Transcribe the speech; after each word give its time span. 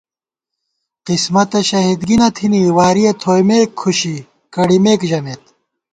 قِسمَتہ 1.07 1.59
شہیدگی 1.69 2.15
نہ 2.19 2.27
تھنی 2.35 2.61
وارِیَہ 2.77 3.13
تھوئیمېک 3.21 3.69
کھُشی 3.79 4.15
کڑِمېک 4.53 5.01
ژمېت 5.09 5.43